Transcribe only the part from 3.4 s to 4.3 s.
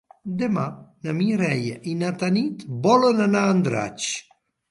a Andratx.